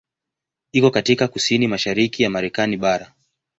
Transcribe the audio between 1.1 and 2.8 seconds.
kusini-mashariki ya Marekani